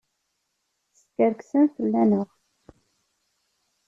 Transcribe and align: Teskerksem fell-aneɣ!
Teskerksem 0.93 1.65
fell-aneɣ! 1.75 2.27